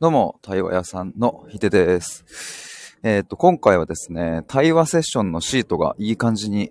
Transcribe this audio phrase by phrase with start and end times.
[0.00, 2.94] どうも、対話屋さんのひでです。
[3.02, 6.70] えっ、ー、と、今回はですね、対話セッションのシートがいい感じに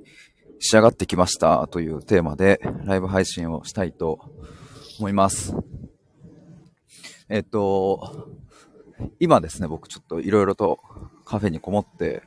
[0.60, 4.22] 仕上がってきましたというテーマでライブ配信をしたいと
[4.98, 5.54] 思います。
[7.28, 8.30] えっ、ー、と、
[9.20, 10.80] 今ですね、僕ちょっといろいろと
[11.26, 12.24] カフェにこもって、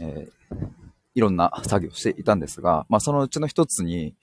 [0.00, 0.66] えー、
[1.14, 4.16] いろんな作業していたんですが、まあそのうちの一つに、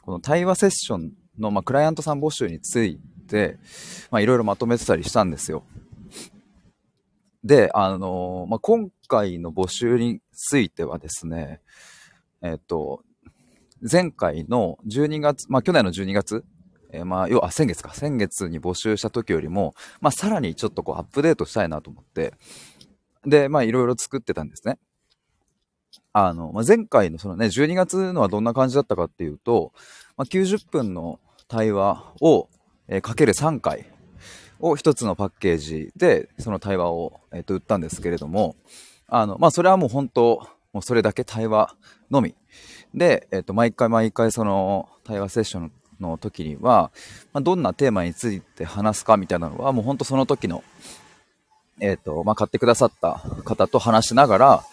[0.00, 2.98] この対話セッションの、まあ、クライアントさん募集につい
[3.32, 3.58] て、
[4.10, 5.64] まあ、いろいろまとめてたりしたんですよ。
[7.42, 11.60] で、あのー、まあ、今回の募集についてはですね、
[12.42, 13.02] えっ、と、
[13.90, 16.44] 前回の12月、まあ、去年の12月、
[16.92, 22.34] えー、まあ、要は、先月か、先月に募集した時よりも、まあ、さらにちょっとこう、アップデートしたいなと思って、
[23.24, 24.78] で、まあ、いろいろ作ってたんですね。
[26.12, 29.72] あの、まあ、前回のそのね、12月のはどんな感じだったかっていうと、
[30.16, 31.18] まあ、90分の
[31.48, 32.48] 対話を、
[32.92, 33.86] えー、かける3回
[34.60, 38.54] を一つのパッケージで、その対話を、えー、と売ったんですけれども、
[39.08, 41.74] あの、まあ、それはもう本当、もうそれだけ対話
[42.10, 42.34] のみ。
[42.94, 46.90] で、えっ、ー、と、毎回毎回その対話セッションの時には、
[47.32, 50.62] まあ、どんなテーマについて話すかみたいなのは、もう本当その時の、
[51.80, 54.64] えっ、ー、と、まあ、買ってくださった方と話しながら、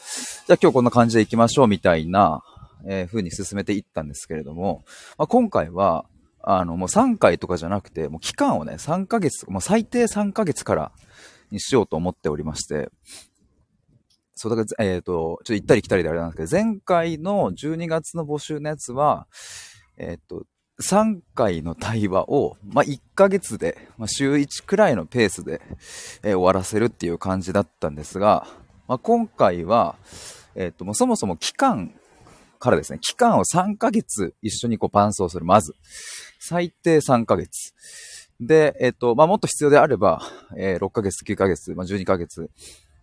[0.46, 2.44] じゃあ今日こんな感じで行きましょうみたいな、
[2.86, 4.84] えー、風に進めていったんですけれども、
[5.18, 6.06] まあ、今回は、
[6.42, 10.92] あの、もう3回とかじゃなくて、もう期間をね、3ヶ月、もう最低3ヶ月から
[11.52, 12.90] にしようと思っておりまして、
[14.36, 19.28] そう、だから、えっ、ー、と、ちょっと行ったり来たりであれなんですけど、前回の12月の募集のやつは、
[19.98, 20.46] えっ、ー、と、
[20.82, 25.62] 3回の対話を、まあ、1ヶ月で、まあ、週1くらいのペースで、
[26.24, 28.48] えー、終わらせるっていう感じだったんですが、
[28.88, 29.98] まあ、今回は、
[30.56, 31.94] えっ、と、もうそもそも期間
[32.60, 35.76] からですね、期間を3ヶ月一緒にこう伴走する、まず。
[36.40, 37.74] 最低3ヶ月。
[38.40, 40.22] で、えっ、と、まあ、もっと必要であれば、
[40.56, 42.50] えー、6ヶ月、9ヶ月、まあ、12ヶ月、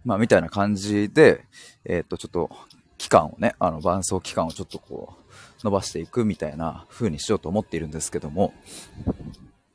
[0.05, 1.45] まあ、みたいな感じで、
[1.85, 2.51] えっ、と、ちょっと、
[2.99, 5.25] 期間をね、あの、伴走期間をちょっとこう、
[5.63, 8.55] 伸ばしていくみたいな風にしようと思っているんですけども、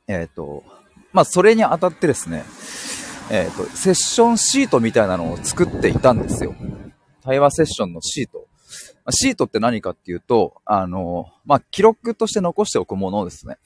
[0.08, 0.64] えっ、と、
[1.12, 2.44] まあ、それにあたってですね、
[3.30, 6.54] えっ、と、セッションシートみたいなのを作っていたんですよ。
[7.22, 8.41] 対話セッションのシート。
[9.10, 13.58] シートって何かっていうと、あの、まあ、記録として残しておくものですね。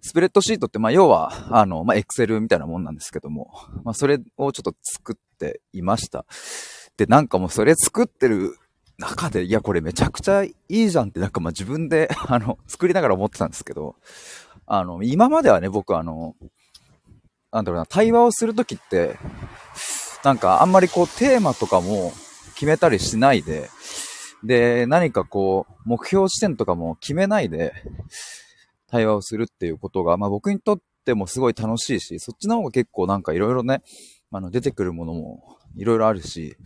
[0.00, 3.52] スプレッドシートって、まあ、要は、あの、まあ、エクセルみたいなもんなんですけども、
[3.84, 6.26] まあ、それをちょっと作っていました。
[6.96, 8.58] で、なんかもうそれ作ってる
[8.98, 13.96] 中で、いや、これめちゃくちゃいいじゃんって、なんかま自分で、 あの、作りながら思ってたんですけど、
[14.66, 16.36] あの、今まではね、僕あの、
[17.50, 19.16] なんだろうな、対話をするときって、
[20.22, 22.12] なんかあんまりこうテーマとかも、
[22.54, 23.68] 決めたりしないで、
[24.44, 27.72] で、何かこう、目標地点とかも決めないで、
[28.88, 33.82] 対話をするっていうことが、まあ僕にとってもすごい楽しいし、そっちの方が結構なんかいろいろね、
[34.30, 36.56] あの、出てくるものもいろいろあるし、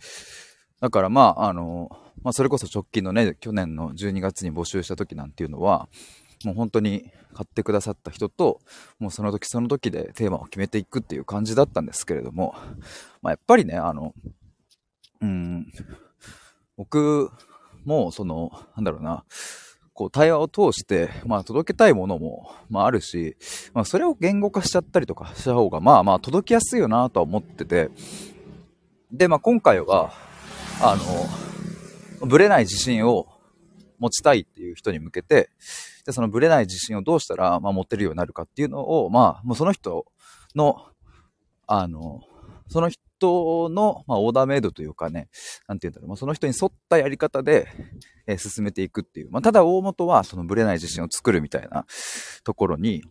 [0.79, 1.89] だからまあ、あの、
[2.21, 5.87] まあそれこそ直近のね、去年の12月に募集した時なんていうのは、
[6.45, 8.61] もう本当に買ってくださった人と、
[8.99, 12.53] もうその時その時でテーマを決めていくっていう感じだったんですけれども、
[13.21, 14.13] まあやっぱりね、あの、
[15.21, 15.71] うん、
[16.77, 17.31] 僕
[17.85, 19.25] も、その、なんだろうな、
[19.93, 23.35] こう、対話を通して、まあ、届けたいものも、まあ、あるし、
[23.73, 27.89] まあ、それを言語化しちゃったりとかした方が、まあまあ、届きやすいよなとは思ってて、
[29.11, 30.13] で、まあ、今回は、
[30.81, 30.95] あ
[32.21, 33.27] の、ぶれない自信を
[33.97, 35.49] 持ちたいっていう人に向けて、
[36.05, 40.05] で、そのぶれない自信をどうしたら、まあ、持てるようになるかっていうのを、まあ、もうその人
[40.55, 40.85] の、
[41.67, 42.21] あの、
[42.69, 45.27] その人の、まあ、オーダーメイドというかね、
[45.67, 47.67] なんて言うんだろう、まあ、その人に沿ったやり方で、
[48.27, 49.31] えー、進めていくっていう。
[49.31, 51.85] まあ、ただ大元は、そのブレない自信を作るみたいな
[52.43, 53.03] ところに、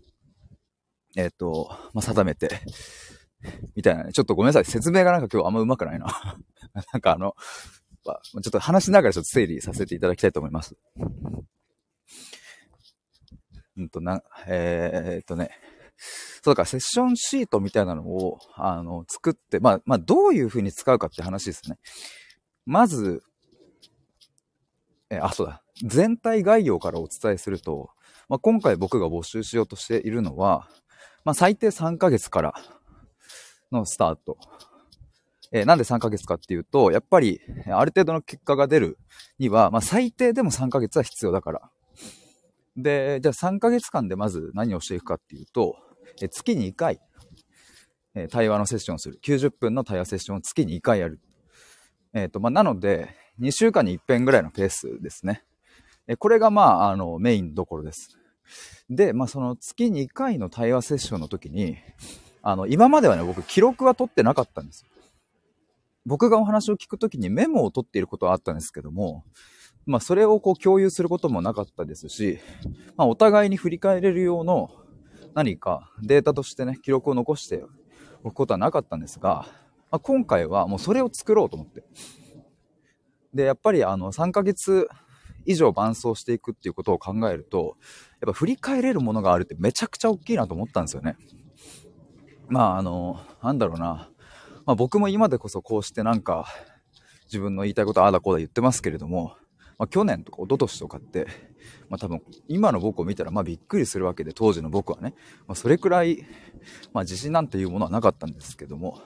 [1.16, 2.60] えっ、ー、と、まあ、定めて、
[3.74, 4.12] みたいなね。
[4.12, 4.64] ちょっとごめんなさい。
[4.64, 6.06] 説明がなんか今日あんま上手くないな。
[6.92, 7.34] なんかあの、
[8.04, 10.76] まあ、ちょっと話しながらちょっと整理させていただきたいと思います。
[13.76, 15.50] うんと、な、えー、っとね、
[16.42, 21.78] そうだから、セッションシートみたいなのを、あの、作って、まあ、まあ、どういう風に使うかって話ですね。
[22.66, 23.22] まず、
[25.10, 25.62] え、あ、そうだ。
[25.84, 27.90] 全体概要からお伝えすると、
[28.28, 30.68] まあ、今回僕が募集しようとしているのは、
[31.24, 32.54] まあ、最低3ヶ月から
[33.72, 34.38] のスタート。
[35.50, 38.98] えー、なんで3ヶ月かっていうと、やっぱり、ある程度の結果が出る
[39.38, 41.70] には、まあ、最低でも3ヶ月は必要だから。
[42.76, 45.76] で、じゃあ3ヶ月間でまず何をしていくかっていうと、
[46.20, 47.00] え月に1回、
[48.14, 49.18] え対話のセッションをする。
[49.22, 51.20] 90分の対話セッションを月に1回やる。
[52.12, 55.44] えっ、ー、と、まあ、なので、2週間に1遍ぐらいのペースですね。
[56.06, 58.18] えこれが、まあ、あの、メインどころです。
[58.88, 61.76] で、まあ、その月に1回の対話セッションの時に、
[62.42, 64.86] あの、今まではね、僕、記録は取ってなかったんです。
[66.06, 69.24] 僕がお話を聞くときにメモを取っていることはあったんですけども、
[69.84, 72.38] まあ、それをこう共有することもなかったですし、
[72.96, 74.66] まあ、お互いに振り返れるような
[75.38, 77.62] 何かデータとしてね、記録を残して
[78.24, 79.46] おくことはなかったんですが、
[79.88, 81.84] まあ、今回はもうそれを作ろうと思って。
[83.32, 84.88] で、やっぱりあの、3ヶ月
[85.46, 87.76] 以上伴走していくっていうことを考えると、
[88.20, 91.14] やっぱ振り返れるものがあるってめちゃくちゃ大きいなと思ったんですよね。
[92.48, 94.10] まあ、あの、なんだろうな。
[94.66, 96.46] まあ僕も今でこそこうしてなんか、
[97.26, 99.36] 自分の言いたいことああだこうだ言ってますけれども、
[99.78, 101.26] まあ去年とか一昨年とかって、
[101.88, 105.14] まあ多分今の僕を見たらまあびっくりするわけで、当時の僕はね、
[105.46, 106.24] まあそれくらい、
[106.92, 109.00] まあ自信なんていうものはなかったんですけども、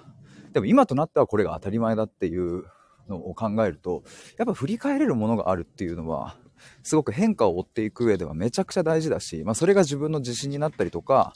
[0.52, 2.64] でも今となってはこれが当たり前だっていう
[3.08, 4.02] のを考えると、
[4.38, 6.36] やっぱ振り返れるものがあるっていうのは、
[6.82, 11.32] すごく変化を追っていく上ではめちゃくちゃ大事だし、まあそれが自分の自信になったりとか、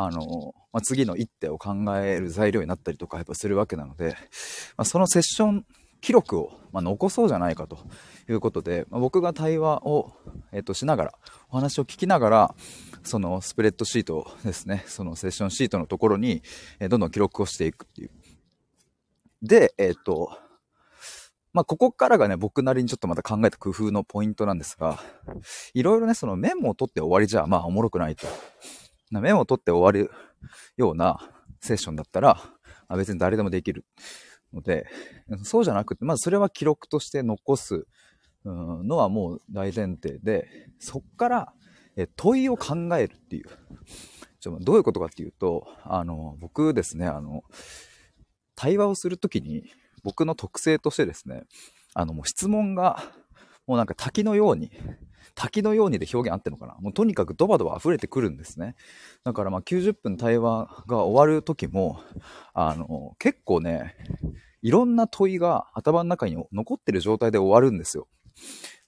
[0.00, 4.10] あの、まあ、次の一手を考える材料になったりとかやっぱするわけなので、
[4.76, 5.66] まあ、そのセッション
[6.00, 7.78] 記録を、ま残そうじゃないかと
[8.28, 10.12] いうことで、まあ、僕が対話を、
[10.52, 11.14] えっとしながら、
[11.50, 12.54] お話を聞きながら、
[13.02, 16.42] そのスプレッドシートですね、そのセッションシートのところに、
[16.78, 18.10] えどんどん記録をしていくっていう。
[19.42, 20.30] で、えっ、と、
[21.52, 25.00] まあ、ここからがね、僕なりにちょっとまた考えた工夫のポイントなんですが、
[25.74, 28.26] いろいろね、そのメモを取って終わりじゃ、まあ、おもろくないと。
[29.10, 30.12] メモを取って終わる
[30.76, 31.18] ような
[31.60, 32.40] セッションだったら、
[32.88, 33.84] あ、別に誰でもできる
[34.52, 34.86] ので、
[35.44, 37.86] そうじゃなくて、まずそれは記録として残す
[38.44, 40.48] のはもう大前提で、
[40.78, 41.54] そっから
[42.16, 43.46] 問いを考えるっていう。
[44.40, 47.42] ちょどういうことかっていうと、あの、僕ですね、あの、
[48.54, 49.64] 対話をするときに、
[50.04, 51.42] 僕の特性としてですね、
[51.94, 53.02] あの、もう質問が、
[53.66, 54.70] もうなんか滝のように、
[55.34, 56.76] 滝のようにで表現あってるのかな？
[56.80, 58.74] もうとにかくドバドバ溢れてくるんですね。
[59.24, 62.00] だからまあ90分対話が終わる時も、
[62.54, 63.96] あの、結構ね、
[64.62, 68.08] いろんな問いが頭の中に残ってる状態で終わるんですよ。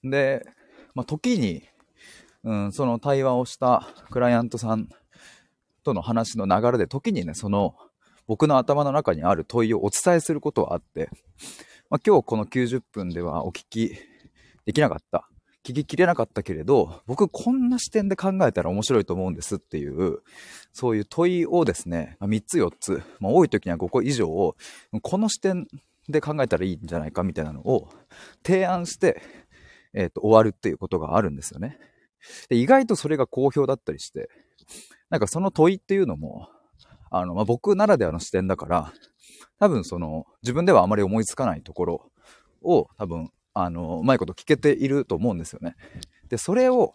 [0.02, 0.46] で、
[0.94, 1.62] まあ時に、
[2.42, 4.88] うん、その対話をしたクライアントさん
[5.84, 7.74] との話の流れで時にね、その
[8.26, 11.10] 僕の頭の中にある問いをお伝えすることはあって、
[11.90, 13.96] まあ、今日この90分ではお聞き
[14.64, 15.28] できなかった。
[15.64, 20.20] 聞ききれなかったけれど、僕こんな視点で考えたら面白いと思うんですっていう、
[20.72, 24.56] そういう問いをですね、3つ4つ、まあ、多い時には5個以上を、
[25.02, 25.66] この視点
[26.08, 27.88] で考えたらいいんじゃないかみたいなのを
[28.44, 29.20] 提案して、
[29.92, 31.78] えっ、ー、と、終わるっていうことがあるんですよね。
[32.48, 34.28] で意外とそれが好評だったりして、
[35.08, 36.48] なんかその問いっていうのも、
[37.10, 38.92] あの、まあ、僕ならではの視点だから、
[39.58, 42.10] 多分その、自分ではあまり思いつかないところ
[42.62, 45.76] を、多分、あの、うまいこと聞けていると思うんですよね。
[46.28, 46.94] で、それを、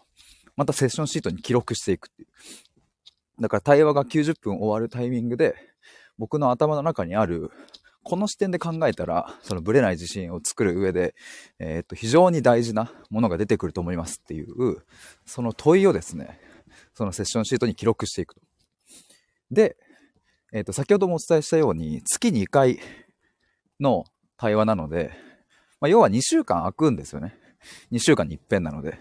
[0.56, 2.28] またセッションシートに記録していくっていう。
[3.40, 5.54] だから対話が90分終わるタイミングで、
[6.18, 7.50] 僕の頭の中にある、
[8.02, 11.14] この視点で考えたら、そのブレない自信を作る上で、
[11.58, 14.46] えー、っと、非常に大事なものが出てくると思いますっていう、
[15.26, 16.40] その問いをですね、
[16.94, 18.40] そのセッションシートに記録していくと。
[19.50, 19.76] で、
[20.52, 22.78] えっ、と、先ほどもお伝えしたように、月2回
[23.80, 24.04] の
[24.36, 25.10] 対話なので、
[25.80, 27.36] まあ、要は2週間空くんですよね。
[27.92, 28.98] 2週間に一遍なので。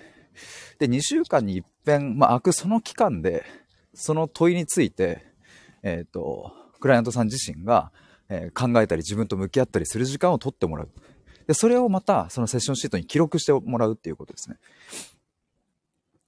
[0.79, 3.45] で、2週間に一遍、まあ、空くその期間で、
[3.93, 5.25] その問いについて、
[5.83, 7.91] えっ、ー、と、クライアントさん自身が、
[8.27, 10.89] えー、考えたり自分と向き合ったりする時間を取ってもらう。
[11.47, 14.57] で、それをまた、そのセッションシートに記録してもらうっていうことですね。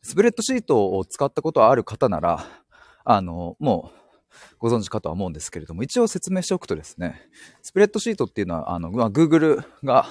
[0.03, 2.45] スプレッドシートを使ったことはある方なら、
[3.03, 4.06] あの、もう、
[4.59, 7.29] ご存知かとは思うんですけれども、一応説明しておくとですね、
[7.61, 10.07] スプレッドシートっていうのは、あの、まあ、Google が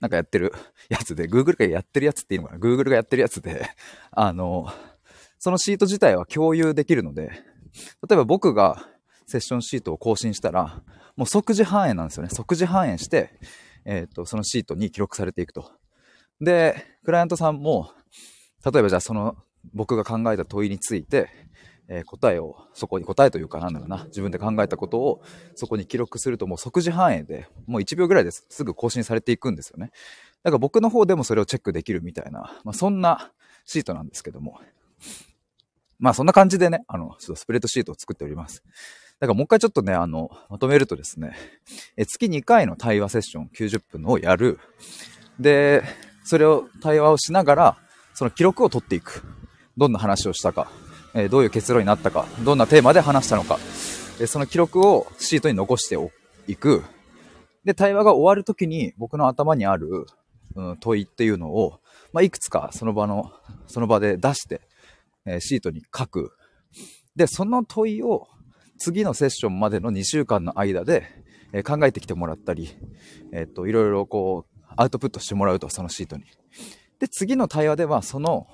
[0.00, 0.52] なんかやってる
[0.88, 3.68] やつで、Google がやってるやつっていうのかな ?Google がやってるやつで、
[4.12, 4.68] あの、
[5.38, 7.30] そのシート自体は共有できるので、
[8.08, 8.88] 例えば僕が
[9.26, 10.82] セッションシートを更新したら、
[11.16, 12.30] もう即時反映なんですよね。
[12.30, 13.38] 即時反映して、
[13.84, 15.70] えっ、ー、と、そのシートに記録されていくと。
[16.40, 17.90] で、クライアントさんも、
[18.64, 19.36] 例えばじゃあその
[19.74, 21.28] 僕が考えた問いについて、
[21.88, 25.22] えー、答えを、そこに答えというかなんだろうな、自分で考えたことを
[25.54, 29.90] そこに記録するともう即時反映で、もう1秒ぐらいですすぐ更新されていくんですよね。
[30.42, 33.32] だから僕の方でもそれをチェックできるみたいな、まあそんな
[33.64, 34.60] シートなんですけども。
[35.98, 38.62] まあそんな感じでね、あの、ちょっとスプレッドシートを作っております。
[39.18, 41.36] だからもう一回ちょっとね、あの、まとめるとですね、
[41.96, 44.60] え月2回の対話セッション90分をやる。
[45.40, 45.82] で、
[46.24, 47.78] それを対話をしながら、
[48.14, 49.24] その記録を取っていく。
[49.76, 50.70] どんな話をしたか。
[51.14, 53.58] えどういう結論になったか、どんなテーマで話したのか、
[54.20, 55.96] えその記録をシートに残して
[56.46, 56.84] いく。
[57.64, 60.06] で、対話が終わるときに僕の頭にある、
[60.54, 61.80] うん、問いっていうのを、
[62.12, 63.32] まあ、いくつかその場の、
[63.66, 64.62] その場で出して、
[65.26, 66.32] えシートに書く。
[67.16, 68.28] で、その問いを
[68.78, 71.04] 次のセッションまでの2週間の間で、
[71.52, 72.70] え、考えてきてもらったり、
[73.32, 76.24] えっ、と、いろいろこう、アウトプットしてもらうと、そのシートに。
[76.98, 78.46] で、次の対話では、その、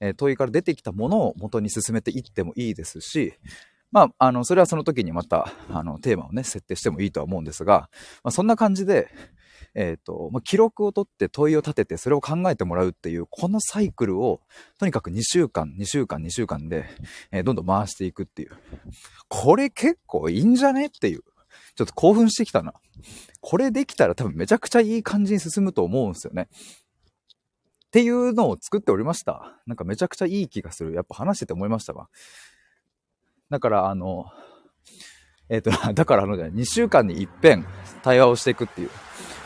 [0.00, 3.34] え問いから出てきたものを元に進めていってもいいですし、
[3.92, 7.90] まあ、あの、それはその時にまた、あの、テーマをね、設定してもいいとは思うんですが、
[8.22, 9.08] まあ、そんな感じで、
[9.74, 14.40] えっ、ー、と、まあ、記録を取って問いを立てて、それを考えてもらうっていう、このサイクルを、
[14.78, 16.86] とにかく2週間、2週間、2週間で、
[17.32, 18.50] えー、どんどん回していくっていう。
[19.28, 21.22] これ結構いいんじゃねっていう。
[21.74, 22.74] ちょっと興奮してきたな。
[23.40, 26.48] これできたら多分めちゃくちゃいい感じに進むと思うんですよね。
[27.90, 29.52] っていうのを作っておりました。
[29.66, 30.92] なんかめちゃくちゃいい気がする。
[30.92, 32.08] やっぱ話してて思いましたわ。
[33.50, 34.26] だから、あの、
[35.48, 37.66] えっ、ー、と、 だからあの、2週間に一遍
[38.04, 38.90] 対話をしていくっていう。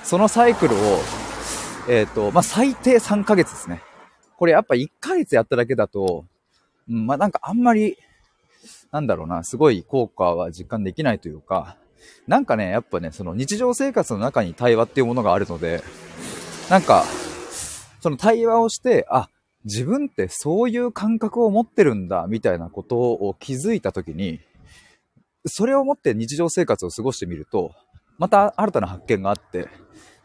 [0.02, 0.78] そのサイクルを、
[1.88, 3.80] えっ、ー、と、まあ、最低3ヶ月ですね。
[4.36, 6.26] これやっぱ1ヶ月やっただけだと、
[6.86, 7.96] うん、まあ、なんかあんまり、
[8.92, 11.78] なんだろうな、すごい効果は実感できないというか、
[12.26, 15.82] なんかね、やっぱね、その日常生活の中に対話っていうものがあるので、
[16.68, 17.04] なんか、
[18.04, 19.30] その対話をして、あ、
[19.64, 24.40] 自分ってそういう感覚を持ってるんだ、みたいなことを気づいたときに、
[25.46, 27.72] それを持って日常生活を過ごしてみると、
[28.18, 29.70] また新たな発見があって、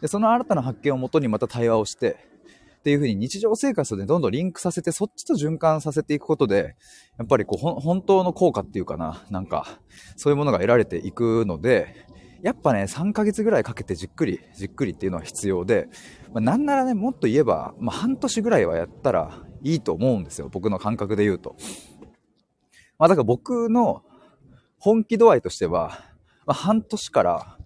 [0.02, 2.18] で、その新たな発見をもとにまた対話をして、
[2.80, 6.76] っていうふうに日常生活でどんどんリンクさせて、そっちと循環させていくことで、
[7.18, 9.80] やっぱりこう、本当の効果っていうかな、なんか、
[10.18, 11.96] そういうものが得られていくので、
[12.42, 15.88] やっぱね、3ヶ月ぐらいかけてじっくり、じっくりっていうのは必要で、
[16.34, 20.50] まあ、なんならね、もっと言えば、まあ、半年ぐらいはやったらいいと思うんですよ。
[20.50, 21.56] 僕の感覚で言うと。
[22.98, 24.04] まあ、だから僕の
[24.78, 26.00] 本気度合いとしては、
[26.46, 27.58] まあ、半年から、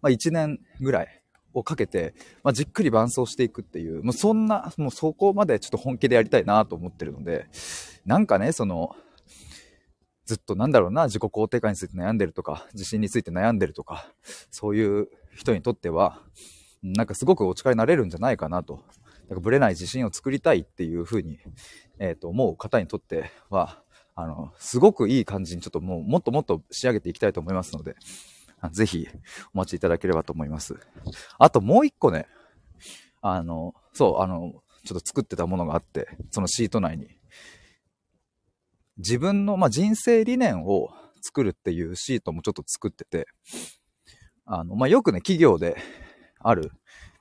[0.00, 1.22] まあ、1年ぐらい
[1.54, 7.46] をかけて、まあ、じっくり伴走していくっていう、もうそんな、もうそこまでちょっと本気でやりたいなと思ってるので、
[8.04, 8.94] なんかね、その、
[10.24, 14.12] ずっとなんだろうな、自己肯定感について悩んでるとか、自信について悩んでるとか、
[14.50, 16.22] そういう人にとっては、
[16.82, 18.84] なんかすごくお力になれるんじゃないかなと。
[19.28, 21.38] なんかブレない自信を作りたいっていうふうに、
[21.98, 23.82] えっ、ー、と、思う方にとっては、
[24.14, 27.94] あの、すごくいい感じにちょっともうもっともっと仕上げていきたいと思いますので、
[28.72, 29.08] ぜひ
[29.54, 30.76] お待ちいただければと思います。
[31.38, 32.26] あともう一個ね、
[33.20, 37.08] あの、そう、あの、ちょっと作ってたものがあって、そのシート内に。
[38.98, 40.90] 自分の、まあ、人生理念を
[41.22, 43.26] 作るっていうシートもちょっと作ってて、
[44.44, 45.76] あの、まあ、よくね、企業で
[46.44, 46.72] ある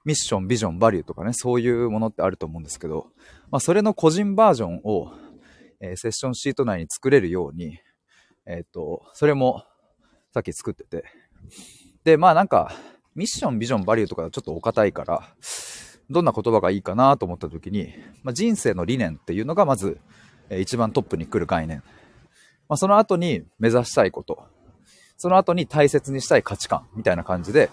[0.04, 3.08] ミッション、ビジョン、バリューとかね、そういうものってあると思うんですけど、
[3.52, 5.12] まあ、それの個人バージョンを、
[5.80, 7.80] えー、セッションシート内に作れるように、
[8.48, 9.64] えっ、ー、と、それも
[10.34, 11.06] さっき作ってて、
[12.04, 12.74] で、まあなんか、
[13.14, 15.36] ミッション、ビジョン、バリューとかちょっとお堅いから、
[16.10, 20.00] どんな言葉がいいかなと思った時に、まあ、人生の理念っていうのがまず、
[20.50, 21.84] え一番トップに来る概念。
[22.68, 24.46] まあ、その後に目指したいこと。
[25.18, 27.70] その後に大切にしたい価値観みたいな感じで、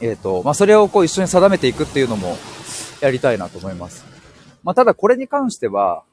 [0.00, 2.36] えっ、ー、と、まあ、それをこう一緒に定めていくっていうのも
[3.00, 4.04] やりたいなと思います。
[4.62, 6.04] まあ、ただこれに関しては、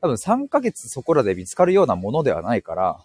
[0.00, 3.04] 多分3ヶ月そこらで見つかるようなものではないから、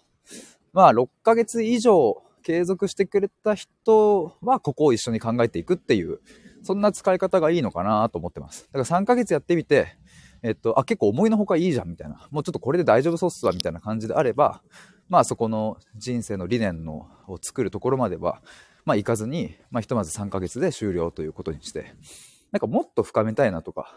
[0.72, 6.20] まあ6ヶ月以上継続してくれた人はここを一緒に考えていくっていう、
[6.62, 8.68] そんな使い方がいいのかなと思ってます。
[8.72, 9.96] だから3ヶ月やってみて、
[10.42, 14.62] えっと、あ、結構思いのほかいいじゃんみたいな、もうちょっとこれで大丈夫そうっすわみたいな感じであれば、
[15.08, 18.42] まあそこの人生の理念のを作るところまでは、
[18.86, 21.92] まあ行かずに、まあひとまず3ヶ月で終了ということにして、
[22.52, 23.94] なんかもっと深めたいなとか、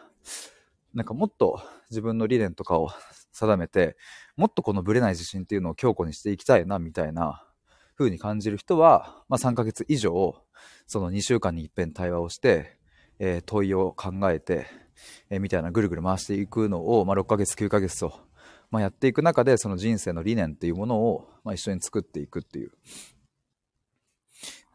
[0.93, 2.89] なんかもっと自分の理念とかを
[3.31, 3.96] 定めて、
[4.36, 7.46] もっとこのブレない自信っていうのを強固にしていきたいな、みたいな
[7.98, 10.41] 風に感じる人は、まあ3ヶ月以上、
[10.88, 12.79] その2週間に一遍対話をして、
[13.19, 14.65] えー、問いを考えて、
[15.29, 18.19] えー、みたいなぐるぐる回していくのを、まあ6ヶ月、9ヶ月と、
[18.72, 22.72] まあ、やっていく中で、その人生の理念っていうものを、まあ、一緒に作っていくっていう。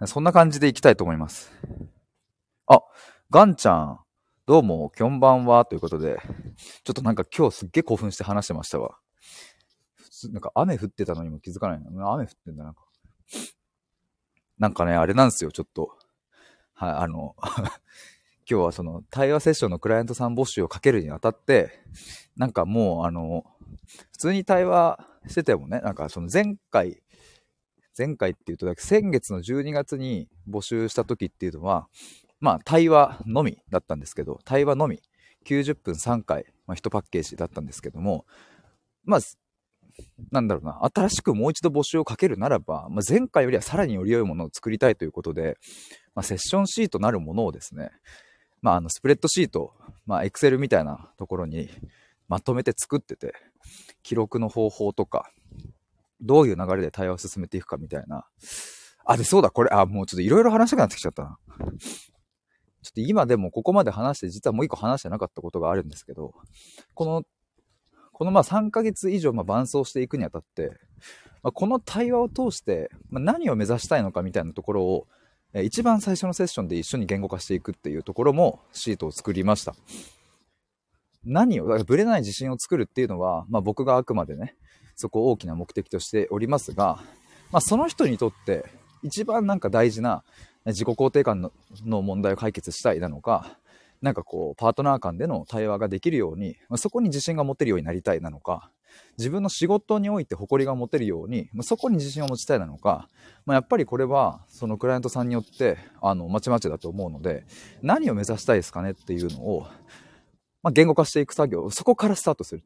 [0.06, 1.52] そんな感じでいきたいと思います。
[2.66, 2.80] あ、
[3.30, 4.00] ガンちゃん、
[4.46, 6.20] どうも、きょんばんは、ということで、
[6.84, 8.98] ちょっとなんか今日すっげえ興奮して話してましたわ。
[9.94, 12.12] 普通、なんか雨降ってたのにも気づかないの。
[12.12, 12.82] 雨降ってんだ、なんか。
[14.58, 15.96] なんかね、あれなんですよ、ちょっと。
[16.74, 17.36] はい、あの
[18.50, 21.84] 今日はその対話セッションのクライアントさん募集をかけるにあたって、
[22.36, 23.44] なんかもうあの、
[24.12, 27.02] 普通に対話しててもね、なんかその前回、
[27.96, 31.88] 前回って言うと先月の12月に募集した時っていうのは、
[32.40, 35.00] まあ、対話のみだったんですけど、対話のみ、
[35.46, 38.26] 90分3回、まあ、1パッケージだったんですけども、
[39.04, 39.20] まあ、
[40.30, 45.56] なんだろうな、新しくもう一度募集をかけるならば、まあ、前回よりはさらにより良いものを作りたいということで、
[46.14, 47.90] まあ、セッションシートなるものをですね、
[48.60, 49.72] まあ、あの、スプレッドシート、
[50.06, 51.68] まあ、エクセルみたいなところに
[52.28, 53.34] まとめて作ってて、
[54.02, 55.30] 記録の方法とか、
[56.20, 58.26] どういう流れで対話を進めていくかみたいな。
[59.04, 61.38] あ、で、そうだ、これ、あ、もうちょっといろいろ話したくなってきちゃったな。
[62.82, 66.34] ちょっと今でもここまで話して、実はもう一個話してなかったことがあるんですけど、
[66.94, 67.22] この、
[68.12, 70.78] このまあ3ヶ月以上ま伴走していくにあたって、
[71.42, 75.06] まあ、この対話を通して、ま、何を目指したいのかみたいなところを、
[75.62, 79.74] 一番最初のセッションで一緒に言語化していくっていうところもシートを作りました。
[81.24, 84.56] 何を、だからブレない自信を作るっていうのは、まあ僕があくまでね、
[84.96, 86.98] そこを大きな目的としておりますが、
[87.50, 88.64] まあその人にとって
[89.02, 90.24] 一番なんか大事な
[90.66, 91.50] 自己肯定感
[91.84, 93.58] の問題を解決したいなのか、
[94.00, 98.70] なんかこう、パートナー間での対話ができるように、まあ、そこに自信が持てるようになりたいなのか、
[99.18, 103.08] 自分の仕事において誇りが持てるように、まあ、そこに自信を持ちたいなのか、
[103.46, 107.44] まあ、やっぱりこれは、そのクライアントさんによって、あの、まちまちだと思うので、
[107.82, 109.66] 何を目指したいですかねっていうのを、
[110.64, 112.64] まあ、言語化していく作業、そこからスタートする。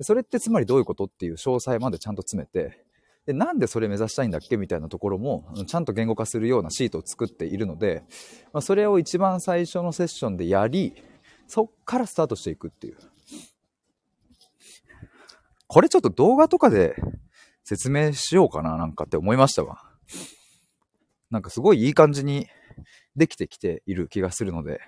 [0.00, 2.82] それってつまりどういうことっていう詳細までちゃんと詰めて、
[3.26, 8.04] で、なんでそれ目指したいんだっけみたいなところも、ちゃんと言語化するようなシートを作っているので、
[8.54, 10.94] まあ、それを一番最初のセッションでやり、
[11.46, 12.96] そっからスタートしていくっていう。
[15.66, 16.96] これちょっと動画とかで
[17.64, 19.82] 説明しようかななんかって思いましたわ。
[21.30, 22.46] なんかすごいいい感じに
[23.16, 24.80] できてきている気がするので、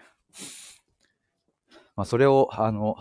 [1.97, 2.97] まあ、それを、あの、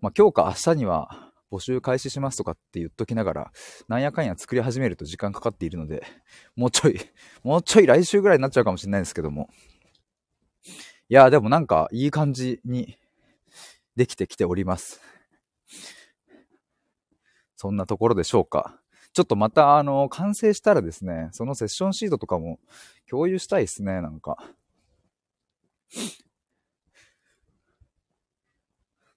[0.00, 3.52] まあ、今日か明日には募集開始しますとかって言っときながら、
[3.88, 6.04] なんやかんや作り始めると時間かかっているので、
[6.54, 7.00] もうちょい、
[7.42, 9.50] もうちょい来週ぐらいになっちゃうかもしれないですけども。
[11.08, 12.96] いや、でもなんかいい感じに
[13.96, 15.00] できてきております。
[17.56, 18.80] そんなところでしょうか。
[19.12, 22.58] ちょっとまた、あの、完成したらですね、そのセッションシートとかも
[23.08, 24.36] 共有したいですね、なんか。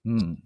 [0.04, 0.42] うん。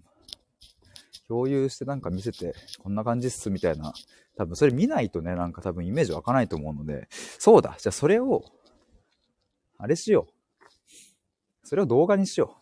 [1.27, 3.93] 共有してなんか見せて、こんな感じっすみたいな。
[4.37, 7.07] 多分それ見ないとね、なんか多分イメージ湧かないと思うので、
[7.39, 7.75] そうだ。
[7.79, 8.43] じゃあそれを、
[9.77, 11.67] あれしよう。
[11.67, 12.57] それを動画にしよ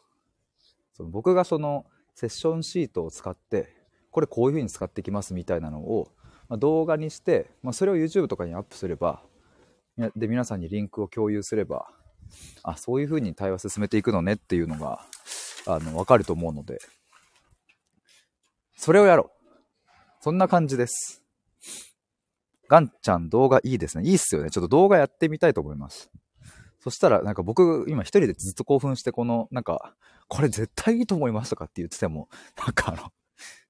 [0.93, 0.95] う。
[0.95, 3.75] その僕がそのセッションシートを使って、
[4.11, 6.11] これこういう風に使ってきますみたいなのを、
[6.47, 9.23] まあ、動画にして、まあ、それを YouTube とかにアップすれば、
[10.15, 11.87] で、皆さんにリンクを共有すれば、
[12.63, 15.05] あ、そういう風に対話進めていくのねっていうのが、
[15.65, 16.79] あの、わかると思うので、
[18.75, 19.43] それをやろう。
[20.21, 21.23] そんな感じです。
[22.69, 24.07] ガンちゃん動画いいですね。
[24.07, 24.49] いいっすよね。
[24.49, 26.09] ちょっと動画やってみたいと思います。
[26.79, 29.95] そしたら、なんか僕、今一人でずっと興奮して、この、なんか、
[30.27, 33.11] これ絶対いいと思いますとかって言ってても、なんかあの、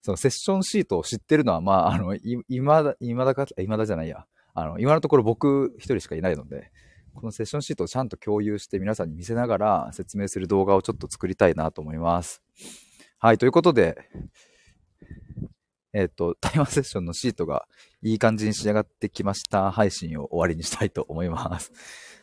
[0.02, 4.26] そのセッションシートを知ってるのは、まあ、あの、い今だ、今だか、今だじゃないや。
[4.54, 6.72] あの、今のところ僕一人しかいないので、
[7.16, 12.42] このセッションシートをちゃんと共有して皆さんに見せながら説明する動画をちょっと作りたいなと思います。
[13.20, 13.98] はい、ということで、
[15.94, 17.68] えっ、ー、と、 対話セッションのシートが
[18.02, 19.72] いい感じに仕上がってきました。
[19.72, 21.72] 配信を終わりにしたいと思います。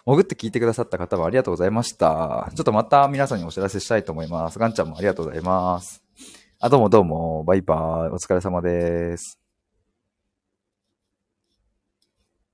[0.04, 2.50] 潜って聞いてくださった方はありがとうございました。
[2.54, 4.58] ちょっとまた皆さんにお知らせしたいと思います。
[4.58, 6.02] ガンちゃんもありがとうございます。
[6.58, 7.44] あ、どうもどうも。
[7.44, 8.12] バイバイ。
[8.12, 9.39] お疲れ様です。